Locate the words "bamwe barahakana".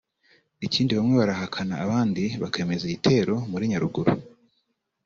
0.97-1.73